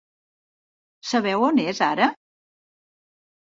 Sabeu 1.09 1.45
on 1.49 1.61
és 1.65 1.83
ara? 1.89 2.09